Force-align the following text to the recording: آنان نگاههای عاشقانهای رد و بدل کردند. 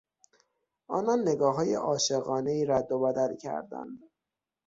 آنان 0.87 1.21
نگاههای 1.27 1.73
عاشقانهای 1.73 2.65
رد 2.65 2.91
و 2.91 2.99
بدل 2.99 3.35
کردند. 3.37 3.99